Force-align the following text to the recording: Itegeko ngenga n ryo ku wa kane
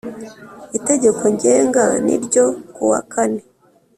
Itegeko 0.77 1.23
ngenga 1.33 1.83
n 2.05 2.07
ryo 2.25 2.45
ku 2.73 2.83
wa 2.91 2.99
kane 3.11 3.41